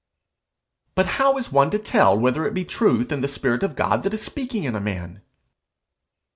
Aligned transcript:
'But 0.95 1.05
how 1.21 1.37
is 1.37 1.51
one 1.51 1.69
to 1.69 1.77
tell 1.77 2.17
whether 2.17 2.43
it 2.47 2.55
be 2.55 2.61
in 2.63 2.67
truth 2.67 3.09
the 3.09 3.27
spirit 3.27 3.61
of 3.61 3.75
God 3.75 4.01
that 4.01 4.15
is 4.15 4.23
speaking 4.23 4.63
in 4.63 4.75
a 4.75 4.81
man?' 4.81 5.21